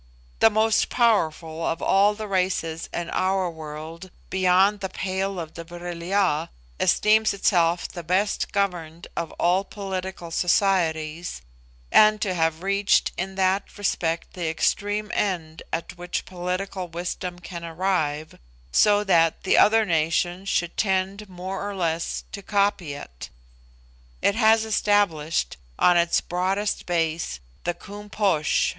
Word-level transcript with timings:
The 0.39 0.49
most 0.49 0.89
powerful 0.89 1.63
of 1.63 1.79
all 1.79 2.15
the 2.15 2.27
races 2.27 2.89
in 2.91 3.11
our 3.11 3.51
world, 3.51 4.09
beyond 4.31 4.79
the 4.79 4.89
pale 4.89 5.39
of 5.39 5.53
the 5.53 5.63
Vril 5.63 6.01
ya, 6.01 6.47
esteems 6.79 7.35
itself 7.35 7.87
the 7.87 8.01
best 8.01 8.51
governed 8.51 9.05
of 9.15 9.31
all 9.33 9.63
political 9.63 10.31
societies, 10.31 11.43
and 11.91 12.19
to 12.19 12.33
have 12.33 12.63
reached 12.63 13.11
in 13.15 13.35
that 13.35 13.77
respect 13.77 14.33
the 14.33 14.49
extreme 14.49 15.11
end 15.13 15.61
at 15.71 15.99
which 15.99 16.25
political 16.25 16.87
wisdom 16.87 17.37
can 17.37 17.63
arrive, 17.63 18.39
so 18.71 19.03
that 19.03 19.43
the 19.43 19.55
other 19.55 19.85
nations 19.85 20.49
should 20.49 20.77
tend 20.77 21.29
more 21.29 21.69
or 21.69 21.75
less 21.75 22.23
to 22.31 22.41
copy 22.41 22.95
it. 22.95 23.29
It 24.23 24.33
has 24.33 24.65
established, 24.65 25.57
on 25.77 25.95
its 25.95 26.21
broadest 26.21 26.87
base, 26.87 27.39
the 27.65 27.75
Koom 27.75 28.09
Posh 28.09 28.69
viz. 28.69 28.69